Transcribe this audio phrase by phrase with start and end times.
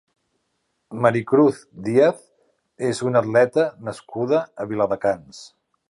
[1.05, 2.23] Mari Cruz Díaz
[2.91, 5.49] és una atleta nascuda a Viladecans.